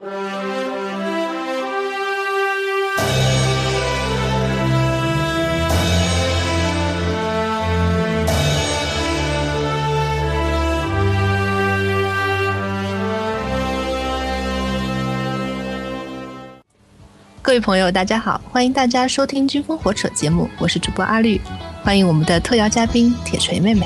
[0.00, 0.06] 各
[17.52, 21.40] 位朋友，大家好，欢迎大家收听《军风火扯》节目，我是主播阿绿，
[21.82, 23.84] 欢迎我们的特邀嘉宾铁锤妹妹。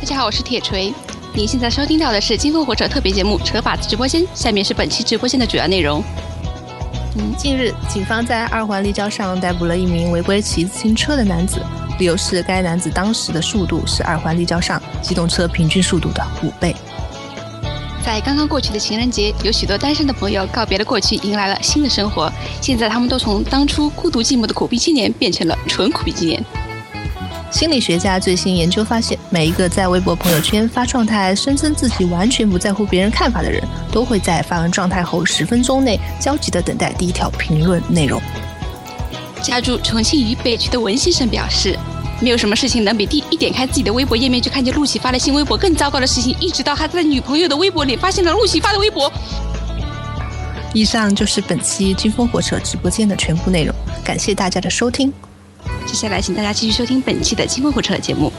[0.00, 0.92] 大家好，我是铁锤。
[1.36, 6.00] 您现在收听到的是《金风火扯》特别节目《扯把子直播间》，下面是本期直播间的主要内容。
[7.16, 11.60] 嗯，近日，警方在二环立交上逮捕了一名违规骑自行车的男子，
[11.98, 16.72] 理由是该男子当时的速度是二环立交上机动车平均速度的五倍。
[18.06, 22.32] 在刚刚过去的情人节，有许多单身的朋友告别了过去，迎来了新的生活。
[22.60, 26.44] 现在，他们都从当初孤独寂寞的苦逼青年变成了纯苦逼青年。
[27.54, 38.20] 心理学家最新研究发现，每一个在微博朋友圈发状态，声称自己完全不在乎别人看法的人，都会在发完状态后十分钟内焦急地等待第一条评论内容。
[39.40, 41.78] 家住重庆渝北区的文先生表示。
[42.20, 49.12] 没有什么事情能比第一点开自己的微博页面就看见陆琪发的新微博更糟糕的事情，一直到他在女朋友的微博里发现了陆琪发的微博。
[50.72, 53.74] 以上就是本期金风火车直播间的全部内容，
[54.04, 55.12] 感谢大家的收听。
[55.86, 58.32] 接下来，请大家继续收听本期的金风火车节目。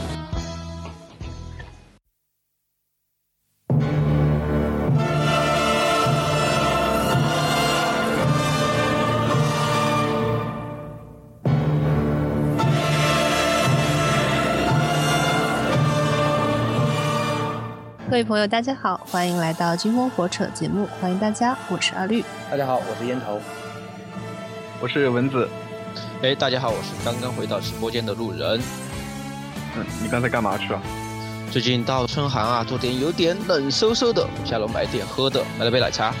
[18.08, 22.24] 各位朋友，大家好，欢迎来到《金风火车》节目，欢迎大家，我是阿绿。
[22.50, 23.40] 大家好，我是烟头，
[24.80, 25.48] 我是蚊子。
[26.22, 28.58] 哎，大家好，我是刚刚回到直播间的路人。
[29.76, 30.80] 嗯，你刚才干嘛去了？
[31.52, 36.14] 最近到春寒啊，昨天有点冷飕飕的，下楼买点喝的，买了杯奶茶。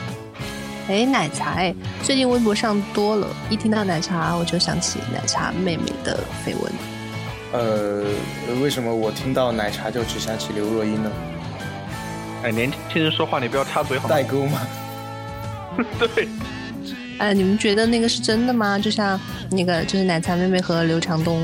[0.88, 6.72] 哎，奶茶哎，最近微博上多了，一听到奶茶，我就想起奶茶妹妹的绯闻。
[7.52, 8.04] 呃，
[8.60, 11.10] 为什么我听到奶茶就只想起刘若英呢？
[12.42, 14.14] 哎，年轻人说话你不要插嘴好吗？
[14.14, 14.60] 代沟吗？
[16.14, 16.28] 对。
[17.18, 18.78] 哎，你们觉得那个是真的吗？
[18.78, 19.18] 就像
[19.50, 21.40] 那个就是奶茶妹妹和刘强东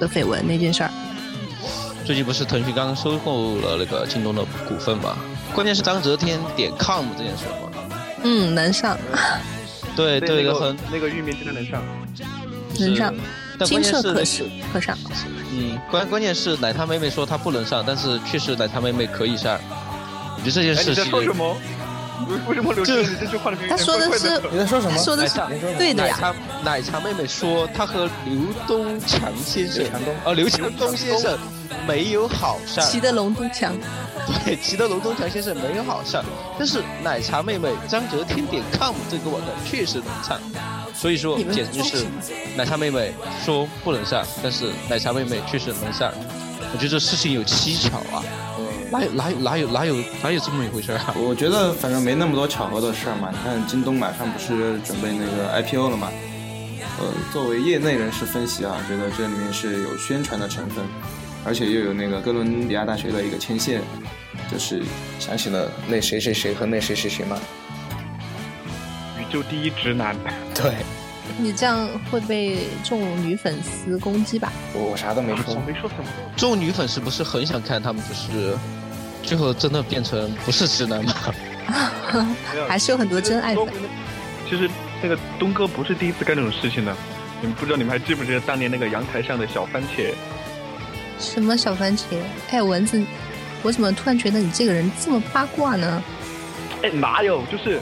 [0.00, 0.90] 的绯闻那件事儿。
[2.04, 5.16] 最近不是腾讯刚刚收购了那个京东的股份吗？
[5.54, 7.70] 关键是张泽天点 com 这件事吗？
[8.24, 8.98] 嗯，能上。
[9.94, 11.82] 对对，那个很那个域名真的能上。
[12.80, 13.14] 能上。
[13.58, 14.98] 但关键是可是可上。
[15.52, 19.60] 嗯，关关键是奶茶妹妹说她不能上，但是确实奶茶妹妹可以上。
[20.42, 20.92] 你这件事情。
[20.92, 21.56] 你在说什么？
[22.48, 24.98] 为什么刘这这句话的他说的是你在说什么？
[24.98, 25.40] 说的是
[25.78, 26.14] 对的呀。
[26.14, 26.34] 奶茶
[26.64, 29.84] 奶茶妹妹说她和刘东强先生，
[30.24, 31.38] 呃刘强东先生
[31.86, 32.84] 没有好上。
[32.84, 33.74] 骑的龙东强。
[34.44, 36.24] 对，骑的龙东强先生没有好上，
[36.58, 40.40] 但是奶茶妹妹张哲天点 com 这个网站确实能上，
[40.94, 42.06] 所以说简直是
[42.56, 43.12] 奶茶妹妹
[43.44, 46.12] 说不能上，但是奶茶妹妹确实能上。
[46.72, 48.22] 我觉得这事情有蹊跷啊。
[48.92, 51.14] 哪有哪有哪有哪有哪有这么一回事啊？
[51.16, 53.30] 我觉得反正没那么多巧合的事儿嘛。
[53.32, 56.10] 你看京东马上不是准备那个 IPO 了嘛？
[57.00, 60.84] 呃，作为业内人士分析啊，觉得这里面是有宣传的成分，
[61.42, 63.80] 而且又有那个哥伦比亚大学的一个牵线，
[64.52, 64.82] 就是
[65.18, 67.38] 想起了那谁谁谁和那谁谁谁嘛。
[69.18, 70.14] 宇宙第一直男。
[70.54, 70.74] 对。
[71.38, 74.52] 你这样会被众女粉丝攻击吧？
[74.74, 76.04] 我我啥都没说，没说什么。
[76.36, 78.54] 众女粉丝不是很想看他们就是
[79.22, 81.14] 最后真的变成不是直男吗？
[82.68, 83.66] 还是有很多真爱粉。
[84.48, 84.68] 其实
[85.02, 86.94] 那个东哥不是第一次干这种事情的，
[87.40, 90.12] 你们不知道你们还记不记得当年那个阳台上的小番茄？
[91.18, 92.02] 什么小番茄？
[92.50, 93.02] 哎，蚊子，
[93.62, 96.02] 我怎么突然觉得你这个人这么八卦呢？
[96.82, 97.42] 哎，哪有？
[97.46, 97.80] 就是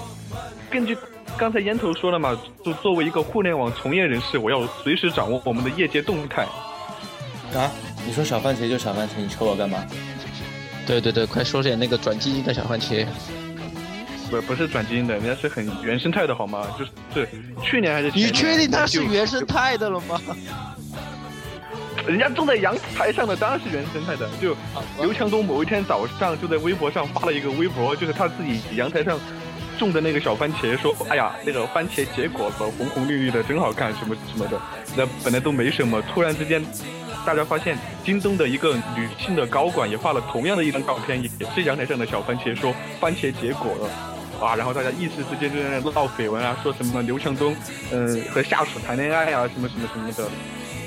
[0.70, 0.96] 根据。
[1.38, 6.42] 刚才烟头说了嘛，就作为一个互联网从业人士，我要随时掌握我们的业界动态。
[7.54, 7.70] 啊，
[8.04, 9.82] 你说小番茄就小番茄，你抽我干嘛？
[10.90, 13.06] 对对对，快说点那个转基因的小番茄。
[14.28, 16.66] 不不是转基因的，人家是很原生态的好吗？
[16.76, 17.28] 就是对
[17.62, 18.10] 去年还是？
[18.12, 20.20] 你确定它是原生态的了吗？
[22.06, 24.28] 人家种在阳台上的当然是原生态的。
[24.42, 24.56] 就
[25.00, 29.16] 刘强东某一天早上就在微博上发了一个微博，就是他自己阳台上。
[29.78, 34.60] 种的那个小番茄说：“哎呀，那个番茄结果子红红绿绿的，真好看，什么什么的。
[34.94, 36.62] 那本来都没什么，突然之间，
[37.24, 47.54] 大家发现京东的一个女性的高管也发了同样的一张照片，也是阳台上的小番茄，说番茄结果了，啊，然后大家一时之间就在那闹绯闻啊，说什么刘强东，
[47.92, 50.28] 嗯，和下属谈恋爱啊，什么什么什么的。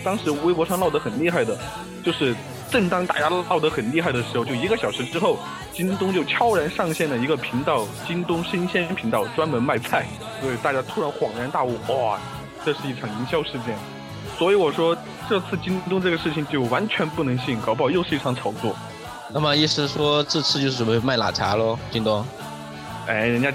[0.03, 1.57] 当时微博上闹得很厉害的，
[2.03, 2.35] 就是
[2.69, 5.37] 正当大家闹得很厉害的时候，就一个小时之后，
[5.71, 10.05] 京东就悄然上线了一个频道——京东生鲜频道，专门卖菜。
[10.41, 12.19] 所以大家突然恍然大悟，哇，
[12.65, 13.77] 这是一场营销事件。
[14.43, 14.93] 所以我说，
[15.29, 18.75] 这次京东这个事情就完全不能信，搞不好又是一场炒作。
[19.33, 21.79] 那么意思说，这次就是准备卖奶茶喽？
[21.89, 22.25] 京东？
[23.07, 23.49] 哎，人家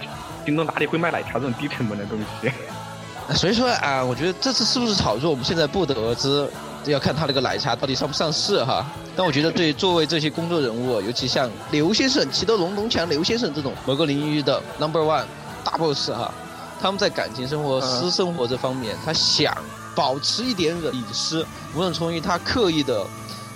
[0.46, 2.50] 京东哪里会卖奶茶这种低成本的东西？
[3.37, 6.49] 所以说啊，我觉得这次是不是炒作，我们现在不得而知。
[6.87, 8.82] 要看他那个奶茶到底上不上市哈，
[9.14, 15.26] 但我觉得对作为这些工作人物，尤其像刘先生、骑得龙龙强刘先生这种某个领域的 number one
[15.62, 16.32] 大 boss 哈，
[16.81, 19.55] 他们在感情生活、私生活这方面，他想
[19.98, 23.04] 保持一点隐私，无论从于他刻意的，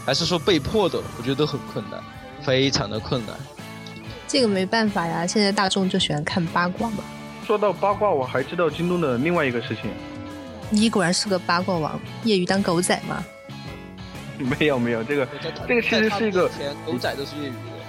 [0.04, 2.02] 还是说被迫的，我觉得都很困难，
[2.42, 3.36] 非常的困难。
[4.26, 7.04] 这个没办法呀，现在大众就喜欢看八卦嘛。
[7.46, 9.92] 说到八卦，我还知道京东的另外一个事情。
[10.68, 13.24] 你果然是个八卦王，业余当狗仔吗？
[14.58, 15.28] 没有没有，这个
[15.68, 16.50] 这个其实是一个
[16.84, 17.81] 狗仔都是业余的。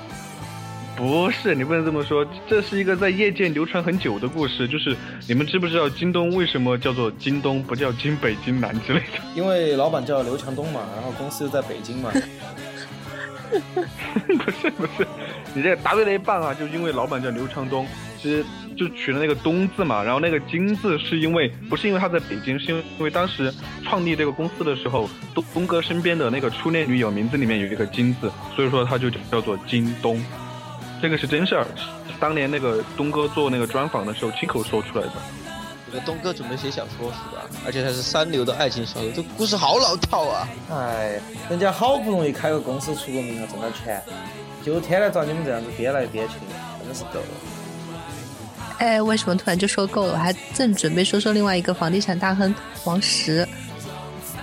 [0.95, 4.67] 不是，你不能这么说，这是一个在业界流传很久的故事。
[4.67, 4.95] 就是
[5.27, 9.19] 你们知不知道京东为什么叫做京东，不叫京北、京南之类的？
[9.35, 12.11] 因为老板叫刘强东嘛，然后公司又在北京嘛。
[13.53, 15.07] 不是不是，
[15.53, 16.53] 你这答对了一半啊！
[16.53, 17.87] 就因为老板叫刘强东，
[18.17, 18.43] 其实。
[18.75, 23.53] 就取了那个东字嘛，然后那个京字是因为不是因为他在北京，是因为当时
[23.83, 30.19] 创立这个公司的时候，东东哥身边的那个初恋女友名字里面有一个金字，所以说他就叫做京东，
[31.03, 31.67] 这个是真事儿，
[32.17, 35.11] 当年那个东哥做那个专访的时候亲口说出来的。
[35.85, 37.43] 这个东哥准备写小说是吧？
[37.65, 40.47] 而且还是三流的爱情小说，这故事好老套啊！
[40.71, 41.19] 哎，
[41.49, 44.01] 人家好不容易开个公司出个名啊，挣点钱，
[44.65, 46.35] 就天天找你们这样子编来编去，
[46.79, 47.25] 真的是够了。
[48.77, 50.13] 哎，为什么突然就说够了？
[50.13, 52.55] 我还正准备说说另外一个房地产大亨
[52.85, 53.45] 王石。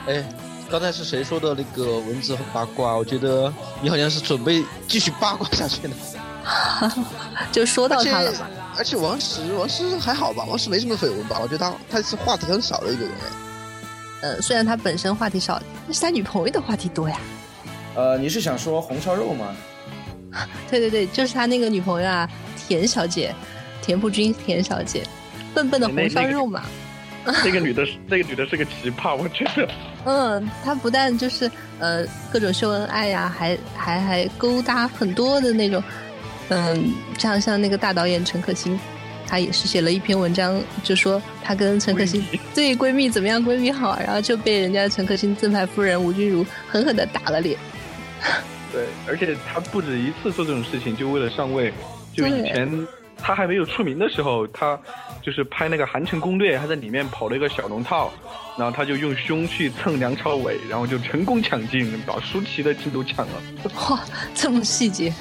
[0.06, 0.22] 哎，
[0.70, 2.92] 刚才是谁说的那个文字和八卦？
[2.92, 5.96] 我觉得你好像是准备继续八卦下去呢。
[7.52, 8.32] 就说到他了。
[8.78, 10.44] 而且王石，王石还好吧？
[10.48, 11.38] 王石没什么绯闻吧？
[11.42, 13.26] 我觉得他他是话题很少的一个人哎。
[14.22, 17.16] 呃，虽然他本身话题少，但是他女朋友的话题多呀。
[17.94, 19.54] 呃，你是想说红烧肉吗？
[20.70, 22.28] 对对对，就是他那个女朋友啊，
[22.68, 23.34] 田小姐。
[23.82, 25.02] 田朴珺，田小姐，
[25.54, 26.62] 笨笨的红烧肉嘛。
[27.24, 29.66] 那个女的， 那个女的是个奇葩，我觉得。
[30.04, 35.82] 嗯，她不但就是呃各种秀恩爱呀，还还还勾搭很多的那种，
[36.50, 38.78] 嗯，像像那个大导演陈可辛，
[39.26, 42.22] 他也是写了一篇文章，就说他跟陈可辛
[42.54, 47.58] 对闺蜜怎么样，闺蜜好，然后就被人家陈可辛正牌夫人吴君如狠狠的打了脸。
[48.70, 51.72] 对，而且他不止一次做这种事情，就为了上位，
[52.14, 52.86] 就以前。
[53.22, 54.80] 他还没有出名的时候，他
[55.20, 58.10] 就是拍那个《韩城攻略》，他在里面跑了一个小龙套，
[58.56, 63.32] 然后他就用胸去蹭梁朝伟，然后就成功抢镜，把舒淇的镜都抢了。
[63.90, 64.00] 哇，
[64.34, 65.12] 这么细节！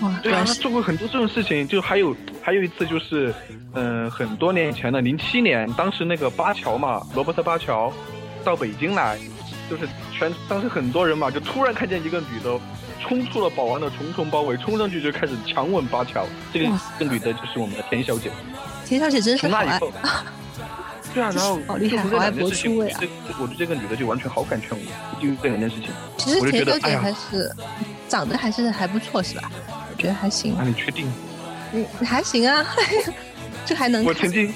[0.00, 3.34] 哇，对啊，他做过很多这种事情，就还有还有一次就是，
[3.74, 7.92] 嗯，很多年以前的零七年，当时那个巴乔嘛，罗伯特巴乔
[8.44, 9.18] 到北京来，
[9.70, 12.58] 就是全当时很多人嘛，就突然看见一个女的。
[12.98, 16.26] 冲出了保安的重重包围，冲上去就开始强吻巴乔。
[16.52, 18.30] 这个这个女的就是我们的田小姐。
[18.84, 19.92] 田小姐真是从那以后。
[21.14, 23.00] 对啊，然后 好厉害，好爱博出位啊！
[23.38, 24.82] 我对这个女的就完全好感全无，
[25.22, 25.90] 就这两件事情。
[26.16, 27.54] 其实田小姐还是
[28.08, 29.52] 长得还是还不错，是吧？
[30.06, 30.54] 我觉得还行。
[30.56, 31.12] 那你确定？
[31.72, 32.64] 嗯，还行啊，
[33.66, 34.04] 这还能。
[34.04, 34.54] 我曾经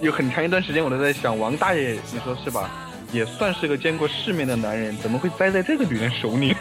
[0.00, 2.68] 有很长一段时间我都在想，王大爷，你说是吧？
[3.12, 6.56] 也算是个见过世面的男人，怎么会栽在这个女人手里？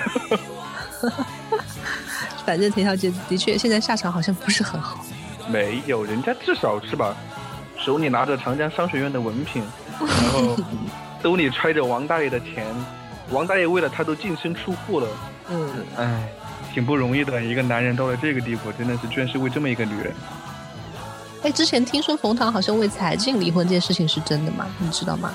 [2.46, 5.04] 反正田小姐的确现在下场好像不是很好。
[5.48, 7.16] 没有，人家至少是吧，
[7.75, 9.63] 手里拿着长江商学院的文凭，
[10.00, 10.56] 然后
[11.24, 12.68] 兜里揣着王大爷的钱，
[13.32, 15.08] 王大爷为了她都净身出户了。
[15.50, 16.30] 嗯，哎，
[16.74, 20.13] 挺不容易的，一个男人到了这个地步，真的是居然是为这么一个女人。
[21.44, 24.66] 哎，之前听说冯唐好像为财经离婚，这件事情是真的吗？
[24.80, 25.34] 你知道吗？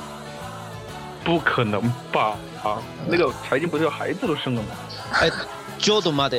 [1.25, 2.37] 不可能吧？
[2.62, 4.69] 啊，那个财经不是孩子都生了吗？
[5.12, 5.31] 哎。
[5.78, 6.38] 就他妈的，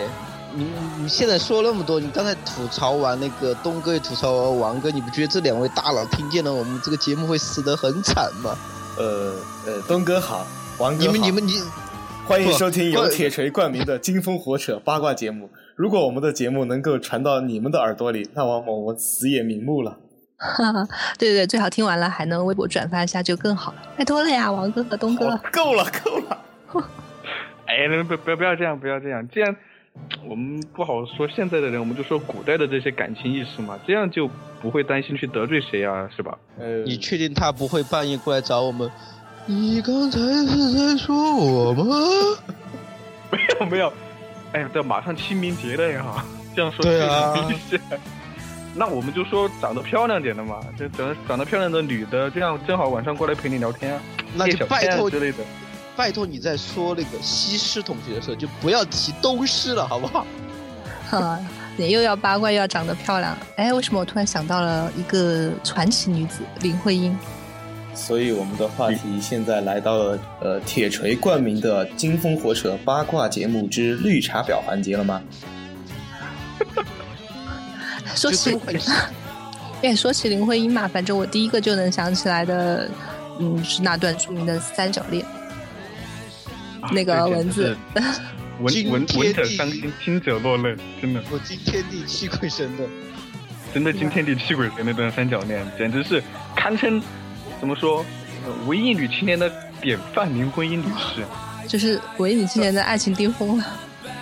[0.56, 0.66] 你
[0.98, 8.58] 你现在说那么多，你刚才吐槽完那个东哥，也吐槽完王哥，你不觉得这两位大佬听见了我们这个节目会死得很惨吗？
[8.98, 9.36] 呃
[9.68, 10.48] 呃，东哥好，
[10.80, 11.62] 王哥你们你们你，
[12.27, 15.50] 欢迎收听由铁锤冠名的《金风火扯》八卦节目。
[15.77, 19.98] 如果我们的节目能够传到你们的耳朵里，那我我们死也瞑目了。
[20.36, 20.86] 哈哈，
[21.17, 23.77] 对对对，最好听完了还能微博转发一下就更好了。
[23.98, 25.39] 拜托了呀，王哥和东哥。
[25.53, 26.43] 够了够了。
[27.65, 29.25] 哎，不不要不要这样，不要这样。
[29.29, 29.55] 既然
[30.29, 34.29] 我们不好说现在的人，我们就说古代的这些感情意识嘛，这样就
[34.62, 36.38] 不会担心去得罪谁啊，是吧？
[36.60, 38.91] 呃，你确定他不会半夜过来找我们？
[39.50, 41.96] 你刚才是在说我吗？
[43.32, 43.92] 没有没有，
[44.51, 47.34] 哎呀，这马上清明节了呀， 这样说对啊。
[48.75, 54.01] 那我们就说长得漂亮点的嘛，就长长得漂亮的女的，这样正好晚上过来陪你聊天啊，
[54.36, 55.38] 那就拜托之类的。
[55.96, 60.27] 拜托你在说那个西施同学的时候，就不要提东施了，好不好？
[61.10, 61.39] 哈，
[61.77, 67.18] 你又要八卦又要长得漂亮，哎，为什么我突然想到了一个传奇女子林徽因？
[67.98, 75.22] 所以我们的话题现在来到了呃铁锤冠名的金风火扯八卦节目之绿茶婊环节了吗？
[78.16, 78.58] 说起，
[79.82, 82.89] 哎，说起林徽因嘛，反正我第一个就能想起来的，
[83.39, 85.25] 嗯，是那段著名的三角恋。
[86.94, 87.75] 那个文字，
[88.60, 91.22] 闻闻闻者伤心，听者落泪，真的。
[91.32, 92.84] 我惊天地泣鬼神的，
[93.74, 96.24] 真的惊天地泣鬼神那段三角恋，简直是
[96.56, 97.01] 堪称
[97.60, 98.06] 怎么说，
[98.66, 100.34] 文艺女青年的典范。
[100.34, 101.24] 林徽因女士，
[101.68, 103.66] 就是文艺女青年的爱情巅峰了。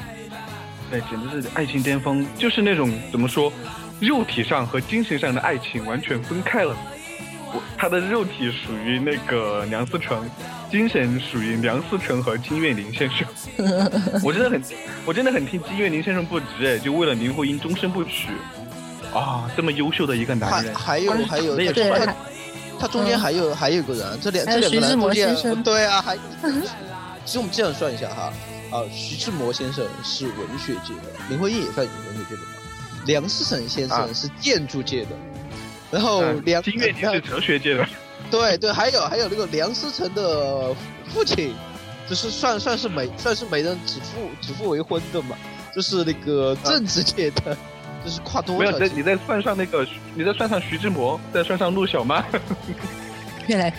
[0.91, 3.51] 对，简直是爱情巅峰，就是那种怎么说，
[3.99, 6.75] 肉体上和精神上的爱情完全分开了。
[7.53, 10.29] 我她的肉体属于那个梁思成。
[10.71, 13.25] 精神属于梁思成和金岳霖先生，
[14.23, 14.61] 我真的很，
[15.05, 18.29] 我真的很替金岳霖先生不值哎，就为了林徽因终身不娶，
[19.13, 22.13] 啊，这么优秀的一个男人，还有还有，他
[22.79, 26.17] 他中间还有还有一个人，这两这两个人中间，对啊，还，
[27.25, 28.33] 其实我们这样算一下哈，
[28.71, 32.47] 啊，徐志摩先生是文学界的，林徽因也算文学界的嘛，
[33.05, 35.11] 梁思成先生是建筑界的，
[35.91, 37.87] 然后梁金岳霖是哲学界的。
[38.31, 40.73] 对对，还有还有那个梁思成的
[41.13, 41.53] 父亲，
[42.09, 45.37] 就是算算是媒算是媒人指腹指腹为婚的嘛，
[45.75, 47.55] 就是那个政治界的，
[48.05, 52.23] 就是跨多没有再你再算上那个，你再算上徐志摩，再算上陆小曼，
[53.47, 53.73] 越来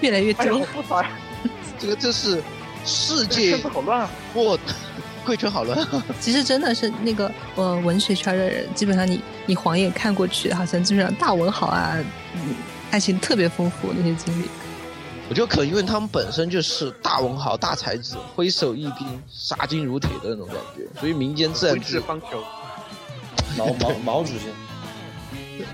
[0.00, 1.08] 越来越多复杂，
[1.78, 2.42] 这个这是
[2.84, 4.10] 世界好乱啊！
[4.34, 4.58] 我
[5.24, 5.78] 贵圈好乱。
[6.20, 11.96] 其实真的是那个呃文学圈的人，基本上你你晃眼看过去，好像基本上大文豪啊。
[12.34, 12.54] 嗯
[12.90, 14.46] 爱情特别丰富那些经历，
[15.28, 22.42] 我觉得可能因为他们本身就是大文豪、大才子，挥手一兵，杀金如铁的那种感觉，所以民间自然是方球，
[23.66, 24.46] 毛毛毛主席，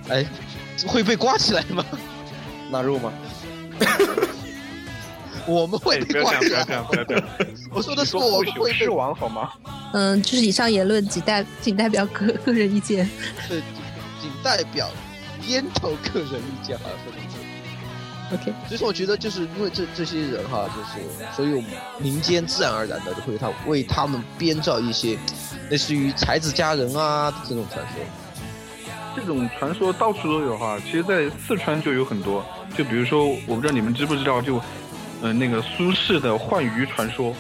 [0.11, 0.25] 哎，
[0.87, 1.85] 会被刮起来吗？
[2.71, 3.13] 纳肉吗？
[5.47, 6.67] 我们会被挂起来。
[7.71, 9.53] 我说的是我们会被王好吗？
[9.93, 13.09] 嗯，就是以上言论仅代仅代表个个人意见，
[13.49, 13.61] 对，
[14.21, 14.89] 仅代表。
[15.49, 17.19] 烟头个人意见哈，说的
[18.29, 18.55] 是，OK。
[18.67, 25.19] 所以说我觉得就是因为这这些人哈，就是所以我们民间自然而然的就会他为他们编造一些
[25.71, 28.03] 类似于才子佳人啊这种传说。
[29.15, 32.45] 这种传说到处都有哈，其实，在四川就有很多。
[32.77, 34.61] 就比如说，我不知道你们知不知道，就
[35.23, 37.35] 嗯那个苏轼的浣鱼传说。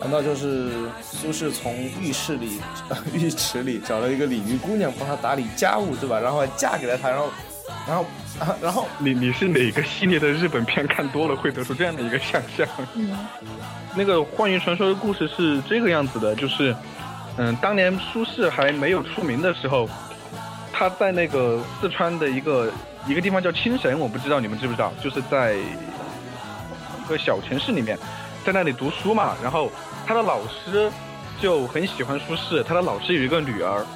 [0.00, 2.58] 难道就是苏轼从浴室里、
[3.12, 6.18] 浴池里找了一个鲤鱼姑娘帮他打理家务，对吧？
[6.18, 7.28] 然后还嫁给了他，然后，
[7.86, 8.06] 然后，
[8.60, 12.66] 然后你你是哪个系列的日本片看多了会得出这样的一个想象？
[13.94, 16.74] 那个幻影传说的故事是这个样子的，就是，
[17.36, 19.88] 嗯，当年苏轼还没有出名的时候，
[20.72, 22.72] 他在那个四川的一个
[23.06, 27.98] 一个地方叫青神，我不知道你们知不知道，就是在一个小城市里面，
[28.44, 29.70] 在那里读书嘛，然后。
[30.04, 30.90] 他的老师
[31.40, 33.86] 就很喜欢苏轼，他的老师有一个女儿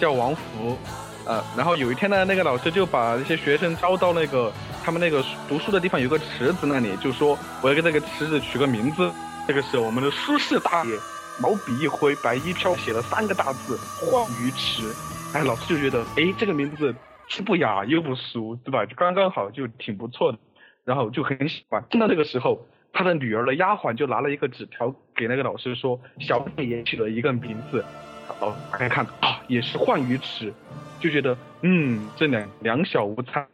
[0.00, 0.78] 叫王弗，
[1.26, 4.52] 呃，然后有一天呢，那个老师就把那些学生招到那个
[4.84, 9.10] 他们那个读书的地方，有个池子那里，就说我要给那个池子取个名字。
[9.46, 10.96] 这个时候，我们的苏轼大爷
[11.40, 14.82] 毛笔一挥，白衣飘，写了三个大字“浣鱼池”。
[15.34, 16.94] 哎，老师就觉得，哎，这个名字
[17.28, 18.86] 既不雅又不俗，对吧？
[18.86, 20.38] 就刚刚好，就挺不错的，
[20.84, 21.84] 然后就很喜欢。
[21.90, 22.66] 听到这个时候。
[22.98, 27.84] 他的女儿的丫鬟就拿了一个纸条给那个老师说：“小妹也取了一个名字。”
[28.40, 30.50] 老打开看啊，也是浣鱼池，
[31.00, 33.46] 就觉得嗯，这两两小无猜，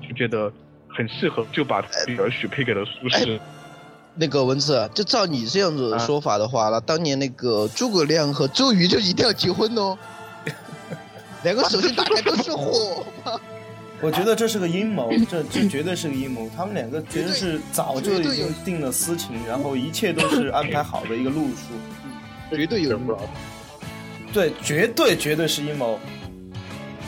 [0.00, 0.52] 就觉得
[0.88, 3.38] 很适合，就把女儿许配给了苏轼。
[4.14, 9.96] 那个文字，就照你这样子的说法的话，那当年那个诸葛亮和周瑜就一定要结婚哦，
[11.44, 13.06] 两个手心打开都是火。
[14.02, 16.50] 我觉得这是个阴谋，这这绝对是个阴谋。
[16.56, 23.16] 他们两个绝对是早就已经定了私情，然后一切都是安排好的一个路数，绝对有阴谋。
[24.32, 26.00] 对，绝对绝对是阴谋。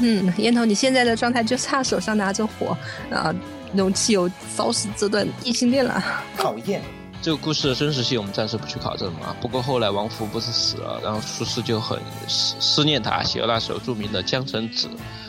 [0.03, 2.77] 嗯，烟头，你现在的状态就差手上拿着火
[3.09, 3.33] 啊，
[3.75, 6.03] 用汽油烧死这段异性恋了。
[6.37, 6.83] 讨厌。
[7.23, 9.37] 这个故事的真实性我们暂时不去考证嘛。
[9.41, 14.89] 不过后来王福不是死了，然后苏轼就很思思念他，写了那首著名的《江城子》。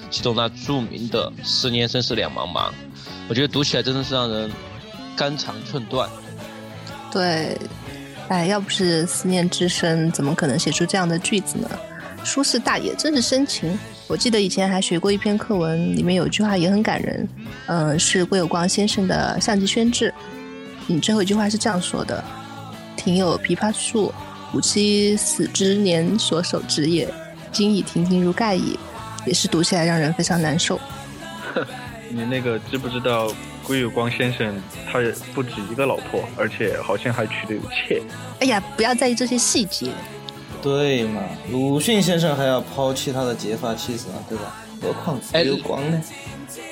[0.10, 2.72] 其中那著名的“十年生死两茫茫”，
[3.30, 4.52] 我觉得读起来真的是让人
[5.16, 6.10] 肝肠寸断。
[7.12, 7.58] 对，
[8.28, 11.70] 哎，要不是思念之深，怎么可能写出这样的句子呢？
[12.24, 13.78] 苏轼大爷，真是深情。
[14.08, 17.28] 我记得以前还学过一篇课文，里面有一句话也很感人，
[17.68, 20.14] 嗯，是郭有光先生的相机宣志。
[20.88, 22.24] 嗯最后一句话是这样说的
[22.98, 24.14] ：“庭有枇杷树，
[24.54, 27.08] 吾妻死之年所手植也，
[27.52, 28.78] 今已亭亭如盖矣。”
[29.26, 30.78] 也是读起来让人非常难受。
[32.12, 33.34] 你那个知不知道
[33.66, 34.54] 郭有光先生
[34.92, 38.02] 他也不止一个老婆，而且好像还娶了有妾。
[38.42, 39.92] 哎呀，不要在意这些细节。
[40.64, 44.56] 对嘛，鲁迅先生还要抛弃他的结发妻子啊，对吧？
[44.82, 46.02] 何况归有光呢？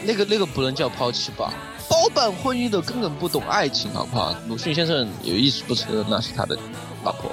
[0.03, 1.53] 那个那个不能叫抛弃吧？
[1.89, 4.33] 包办婚姻的根本不懂爱情，好不好？
[4.47, 6.57] 鲁迅先生有一直不承认那是他的
[7.03, 7.29] 老婆。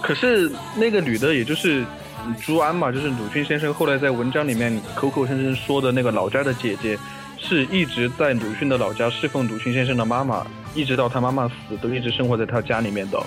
[0.00, 1.84] 可是那个女的，也就是
[2.40, 6.96] 朱安嘛，就是鲁迅先生后来在文章里面口口声声说的那个老家的姐姐，
[7.38, 13.20] 是一直在鲁迅的老家侍奉鲁迅先生的妈妈，一直到他妈妈死，都一直生活在他家里面的。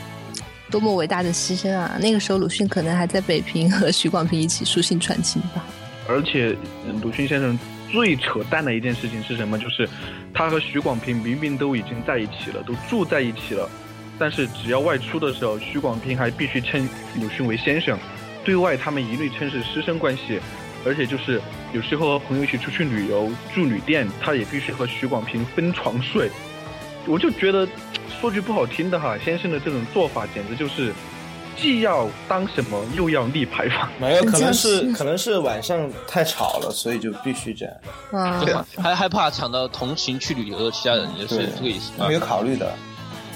[0.72, 1.98] 多么伟大的牺牲啊！
[2.02, 5.66] 那个时候鲁迅可能还在北平和 许广平一起书信传情吧。
[6.08, 6.56] 而且
[7.04, 7.60] 鲁迅先生
[7.92, 9.60] 最扯淡的一件事情是什么？
[9.60, 9.88] 就是
[10.34, 13.70] 他和许广平明明都已经在一起了，都住在一起了，
[14.18, 16.88] 但是只要外出的时候，许广平还必须称
[17.20, 18.00] 鲁迅为先生，
[18.46, 20.40] 对外他们一律称是师生关系。
[20.84, 21.40] 而且就是
[21.74, 26.28] 有时候和朋友一起出去旅游住旅店，他也必须和许广平分床睡。
[27.08, 27.68] 我就觉得。
[28.20, 30.94] 说句不好听的哈，先生的这种做法简直就是，
[31.58, 33.90] 既要当什么又要立牌坊。
[34.00, 37.74] 没有，可能是可能是晚上太吵了，所以就必须这样。
[38.12, 41.94] 嗯，还害怕抢到同行去旅游的其他人，也是这个意思。
[42.08, 42.72] 没有考虑的。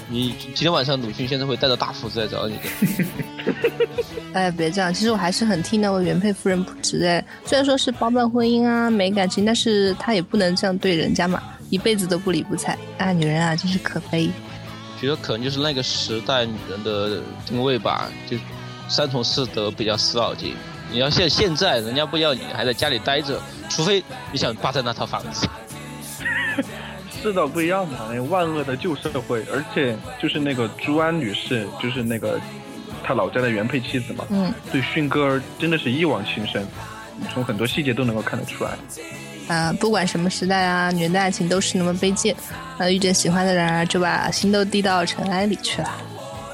[0.08, 2.62] 你今天晚上鲁迅先生会带着大斧子来找你的。
[4.34, 7.24] 哎，别这样，其实我还是很替那位原配夫人不值哎。
[7.44, 12.76] 虽然说是包办婚姻啊，没感情，但是他也不能这样对人家嘛，一辈子都不理不睬。
[12.98, 14.30] 啊，女人啊，真是可悲。
[15.00, 18.36] 觉得可能就是那个时代女人的定位吧，就
[18.88, 20.54] 三从四德比较死脑筋。
[20.90, 25.46] 你要现现在人家不要你，还在家里待着，除非你想霸占那套房子。
[27.20, 32.40] 世道不一样嘛，那万恶的旧社会，而且就是那个朱安女士，就是那个
[33.02, 36.64] 他老家的原配妻子嘛，嗯，对迅哥儿真的是一往情深，
[37.34, 38.78] 从很多细节都能够看得出来。
[39.48, 42.34] 啊，不管什么时代啊，女人的爱情都是那么卑贱。
[42.78, 45.90] 啊，遇见喜欢的人啊，就把心都滴到尘埃里去了。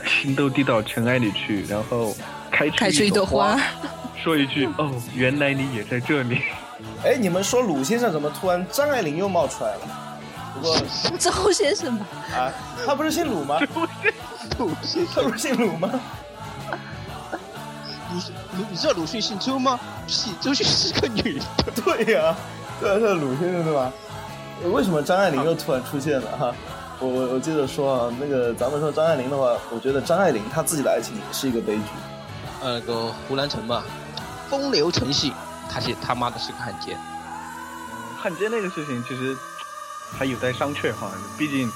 [0.07, 2.15] 心都滴到尘埃里去，然后
[2.51, 3.59] 开出开出一朵花，
[4.23, 6.43] 说一句：“哦，原来你也在这里。
[7.05, 9.81] ”哎，你们说鲁先生怎么突然张爱玲又冒出来了？
[10.55, 10.77] 不过
[11.19, 12.07] 周先生吧？
[12.37, 12.53] 啊，
[12.85, 13.59] 他不是姓鲁吗？
[14.59, 15.89] 鲁迅，他不是姓鲁吗？
[18.13, 18.19] 鲁
[18.59, 19.79] 鲁，你知道鲁迅姓周吗？
[20.07, 21.45] 屁周迅是个女的。
[21.83, 22.37] 对呀。
[22.83, 23.93] 对，是鲁先生对吧？
[24.75, 26.55] 为什么张爱玲又突然出现了哈？
[26.99, 31.83] 我我我接着说啊，那个咱们说张爱玲的话，我觉得张爱玲她自己的爱情也是一个悲剧。
[32.61, 33.85] 呃，个胡兰成吧，
[34.49, 35.33] 风流成性，
[35.71, 36.97] 他是他妈的是个汉奸。
[38.17, 39.37] 汉奸那个事情其实
[40.13, 41.69] 还有待商榷哈，毕竟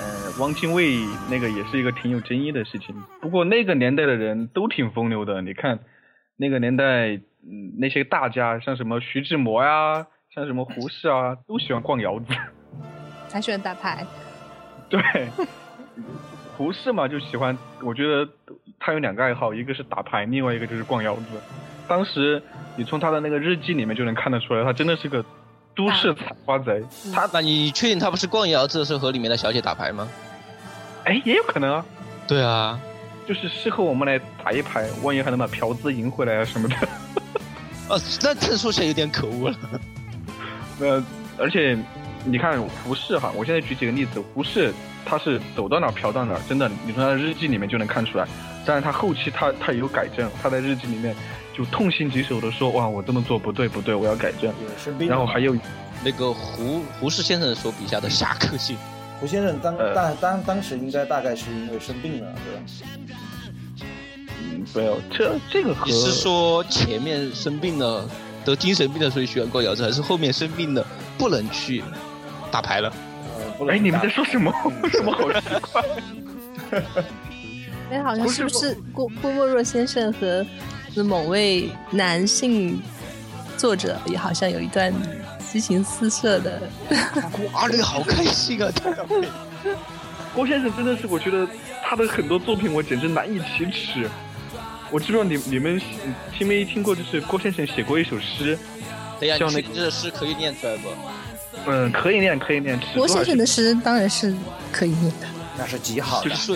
[0.00, 2.94] 呃，汪精卫那个也是一个挺有争议的事情。
[3.20, 5.80] 不过那个年代的人都挺风流的，你看
[6.36, 7.20] 那个年代。
[7.48, 12.26] 嗯，那些大家像什么徐志摩呀，像什么胡适啊，都喜欢逛窑子，
[13.32, 14.06] 还喜欢打牌。
[14.86, 15.00] 对，
[16.58, 18.28] 胡适嘛就喜欢，我觉得
[18.78, 21.22] 他有两个爱好，一个是打牌，另外一个就是逛窑子。
[21.88, 22.42] 当时
[22.76, 25.24] 你从他的那个日记里面就能看得出来，他真的是个
[25.74, 26.84] 都市采花贼。
[27.14, 30.06] 他，那你确定他不是逛窑子，的时候和里面的小姐打牌吗？
[31.04, 31.86] 哎，也有可能啊。
[32.28, 32.78] 对啊，
[33.26, 36.76] 就是适合我们来打一牌，万一还能把嫖资赢回来啊什么的。
[37.88, 39.56] 呃，那这说起来有点可恶了。
[40.80, 41.02] 呃，
[41.38, 41.76] 而且
[42.24, 44.72] 你看胡适哈，我现在举几个例子，胡适
[45.04, 48.26] 他是走到哪嫖到哪，真的，你从他的日记里面就能看出来。
[48.64, 51.14] 当然他后期他他有改正，他在日记里面
[51.56, 54.52] 就痛心疾首的说，哇，我这么做不对不对，我要改正。
[55.06, 55.56] 然后还有
[56.04, 58.76] 那个胡胡适先生所笔下的侠客性，
[59.20, 62.62] 胡先生当当当当时应该大概是因为生病了，对吧？
[64.74, 68.06] 没有，这这个你是说前面生病了
[68.46, 70.86] 得精神病的，所以喜欢逛窑子，还是后面生病了
[71.18, 71.82] 不能去
[72.50, 72.90] 打牌了？
[73.68, 74.52] 哎，你们在说什么？
[74.90, 75.40] 什么好奇
[75.72, 75.82] 怪？
[77.90, 80.44] 哎，好像是不是郭郭沫若先生和
[81.04, 82.80] 某位男性
[83.56, 84.92] 作者也好像有一段
[85.50, 86.62] 激情四射的？
[87.52, 88.70] 哇，你好开心啊！
[90.34, 91.46] 郭先生真的是，我觉得
[91.82, 94.08] 他的很多作品我简直难以启齿。
[94.90, 95.80] 我知道你你们
[96.36, 98.58] 听没听过，就是郭先生写过一首诗，
[99.18, 100.88] 对呀，那这首诗可以念出来不？
[101.66, 102.78] 嗯，可以念，可以念。
[102.94, 104.34] 郭先生的诗当然是
[104.70, 105.26] 可以念的。
[105.58, 106.28] 那是极好的。
[106.36, 106.54] 说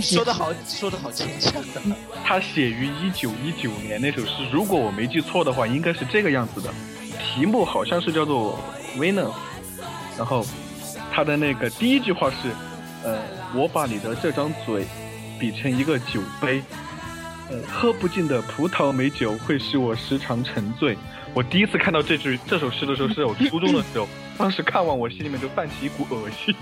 [0.00, 1.82] 说的好，说的好牵强的。
[2.24, 6.72] 他写于一九一九年那首诗，如果我没记错的话，应该是这个样子的。
[7.20, 8.58] 题目好像是叫做
[8.98, 9.26] 《Venus》，
[10.16, 10.44] 然后
[11.12, 12.36] 他的那个第一句话是：
[13.04, 13.18] 呃，
[13.54, 14.86] 我把你的这张嘴
[15.38, 16.87] 比成一个酒杯，呃，
[17.66, 20.96] 喝不尽的葡萄美酒会使我时常沉醉。
[21.34, 26.54] 我第一次看到这句这首诗的时候是我初中的时候， 当时看完我心里面就泛起一股恶心。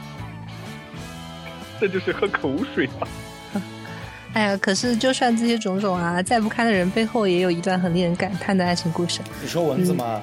[1.81, 3.09] 这就是喝口水吧！
[4.33, 9.21] 哎呀，可是就算这些种种啊，再不堪的人背后也有一段很令人感叹的爱情故事。
[9.43, 10.21] 你说蚊子吗？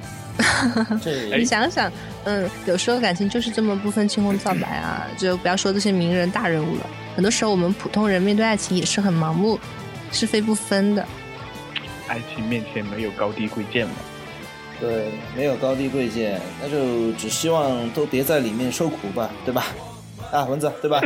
[1.36, 1.92] 你想想，
[2.24, 5.08] 嗯，有时候感情就是这么不分青红皂白啊！
[5.18, 9.60] 就不要说这些名人大人物了，很多时候我们普通人面对爱情也是很盲目、
[10.14, 11.06] 是非不分的。
[12.08, 13.94] 爱情面前没有高低贵贱嘛？
[14.80, 19.68] 对，没有高低贵贱，那就只希望都别在里面受苦吧，对吧？
[20.32, 21.02] 啊，蚊子，对吧？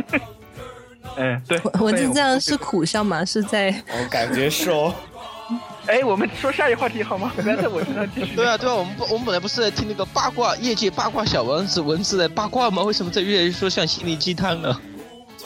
[1.15, 1.59] 嗯，对。
[1.79, 3.23] 蚊子这样是苦笑吗？
[3.23, 3.69] 是在？
[3.89, 4.93] 我感觉是哦。
[5.87, 7.31] 哎，我们说下一个话题好吗？
[7.35, 8.35] 不要在我身上继续。
[8.35, 12.81] 对啊，对啊，我们我们本来不是在听那个八卦，业界八卦小王子蚊子的八卦吗？
[12.83, 14.81] 为什么在越来越说像心灵鸡汤呢？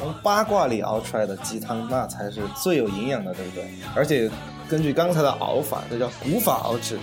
[0.01, 3.69] 从八卦里熬出来的鸡汤，那才是最有营养的，对不对？
[3.95, 4.27] 而且
[4.67, 6.97] 根据刚才的熬法，这叫古法熬制，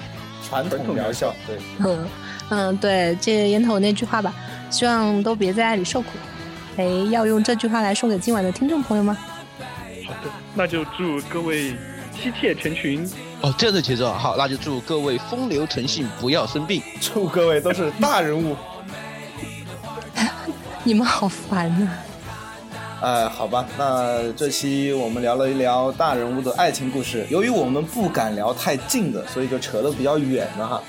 [0.49, 1.33] 传统疗效。
[1.47, 2.09] 对，嗯
[2.51, 4.35] 嗯，对，借烟头那句话吧，
[4.69, 6.09] 希望都别在爱里受苦。
[6.77, 9.17] 哎，要用这句话来送给今晚的听众朋友吗？
[10.05, 11.77] 好的，那就祝各位
[12.13, 13.09] 妻妾成群。
[13.43, 16.83] 哦，这样的节奏好，那就祝各位风流成性，不要生病。
[17.01, 18.57] 祝各位都是大人物。
[20.83, 21.89] 你们好烦呐！
[23.01, 27.25] 哎，好吧，那这期我们聊了一聊大人物的爱情故事。
[27.31, 30.83] 由于我们不敢聊太近的，所以就扯得比较远了哈。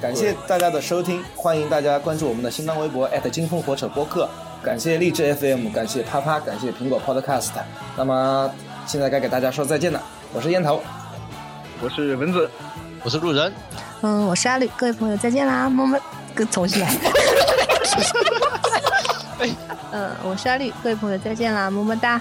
[0.00, 4.28] 感谢大家的收听，欢迎大家关注我们的新浪微博金风火扯播客。
[4.62, 7.50] 感谢荔枝 FM，感谢啪啪，感谢苹果 Podcast。
[7.96, 8.48] 那么
[8.86, 10.00] 现在该给大家说再见了，
[10.32, 10.80] 我是烟头。
[11.82, 12.48] 我是蚊子，
[13.02, 13.52] 我是路人，
[14.02, 15.98] 嗯，我是阿绿，各位朋友再见啦，么么，
[16.52, 16.94] 重新来。
[19.92, 22.20] 嗯， 我是阿绿，各位朋友再见啦，么么哒。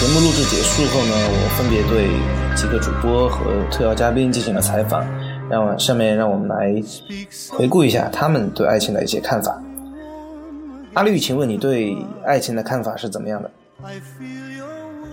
[0.00, 2.08] 节目录制结束后呢，我分别对
[2.56, 5.06] 几个主播和特邀嘉宾进行了采访，
[5.48, 6.74] 让下面让我们来
[7.50, 9.56] 回顾一下他们对爱情的一些看法。
[10.94, 13.50] 阿绿，请问你对爱情的看法是怎么样的？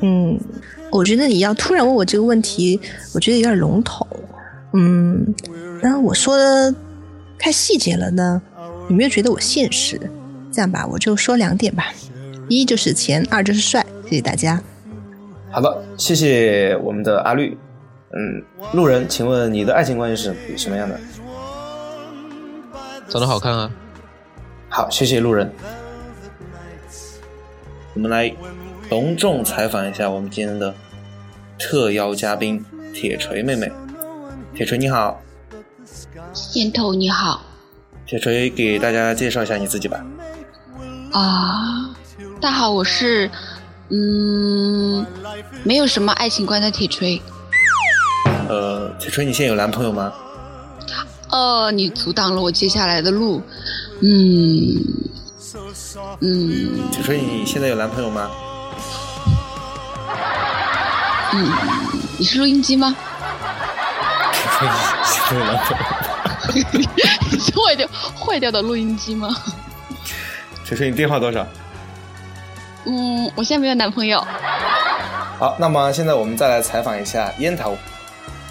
[0.02, 0.40] 嗯，
[0.92, 2.80] 我觉得你要突然问我这个问题，
[3.14, 4.08] 我觉得有点笼统。
[4.74, 5.34] 嗯，
[5.82, 6.74] 然后我说的
[7.38, 8.42] 太细节了呢，
[8.90, 10.00] 有没有觉得我现实？
[10.52, 11.86] 这样吧，我就说两点吧，
[12.48, 13.86] 一就是钱，二就是帅。
[14.04, 14.62] 谢谢大家。
[15.52, 17.58] 好的，谢谢我们的阿绿。
[18.12, 21.00] 嗯，路人，请问你的爱情关系是什么样的？
[23.08, 23.72] 长得好看啊。
[24.70, 25.52] 好，谢谢路人。
[27.96, 28.32] 我们来
[28.90, 30.74] 隆重采访一下我们今天的
[31.58, 33.72] 特邀嘉宾铁锤妹妹。
[34.54, 35.20] 铁锤你好。
[36.54, 37.42] 烟头你好。
[38.06, 40.06] 铁锤给大家介绍一下你自己吧。
[41.12, 41.90] 啊，
[42.40, 43.30] 大家好，我是。
[43.90, 45.04] 嗯，
[45.64, 47.20] 没有什么爱情观的铁锤。
[48.48, 50.14] 呃，铁锤，你现在有男朋友吗？
[51.32, 53.42] 呃，你阻挡了我接下来的路。
[54.02, 54.84] 嗯
[56.22, 56.90] 嗯。
[56.92, 58.30] 铁锤，你现在有男朋友吗？
[61.34, 61.52] 嗯，
[62.18, 62.96] 你是录音机吗？
[64.34, 64.68] 铁锤，
[65.04, 65.84] 现在有男朋友？
[67.32, 67.88] 你是坏掉
[68.20, 69.30] 坏掉的录音机吗？
[70.66, 71.46] 铁锤， 你电话多少？
[72.86, 74.26] 嗯，我现在没有男朋友。
[75.38, 77.78] 好，那么现在我们再来采访一下烟头。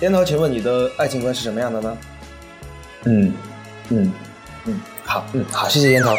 [0.00, 1.98] 烟头，请问你的爱情观是什么样的呢？
[3.04, 3.32] 嗯，
[3.88, 4.12] 嗯，
[4.66, 6.14] 嗯，好，嗯，好，谢谢烟头。